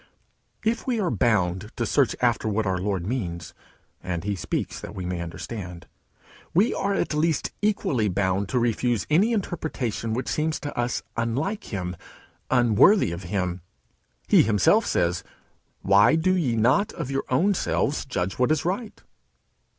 If 0.65 0.87
we 0.87 0.99
are 0.99 1.11
bound 1.11 1.69
to 1.75 1.85
search 1.85 2.15
after 2.21 2.47
what 2.47 2.65
our 2.65 2.79
Lord 2.79 3.05
means 3.05 3.53
and 4.01 4.23
he 4.23 4.35
speaks 4.35 4.79
that 4.79 4.95
we 4.95 5.05
may 5.05 5.21
understand 5.21 5.85
we 6.55 6.73
are 6.73 6.95
at 6.95 7.13
least 7.13 7.51
equally 7.61 8.07
bound 8.09 8.49
to 8.49 8.57
refuse 8.57 9.05
any 9.11 9.31
interpretation 9.31 10.15
which 10.15 10.27
seems 10.27 10.59
to 10.61 10.75
us 10.75 11.03
unlike 11.17 11.65
him, 11.65 11.95
unworthy 12.49 13.11
of 13.11 13.25
him. 13.25 13.61
He 14.27 14.41
himself 14.41 14.87
says, 14.87 15.23
"Why 15.83 16.15
do 16.15 16.35
ye 16.35 16.55
not 16.55 16.93
of 16.93 17.11
your 17.11 17.25
own 17.29 17.53
selves 17.53 18.03
judge 18.03 18.39
what 18.39 18.51
is 18.51 18.65
right?" 18.65 19.03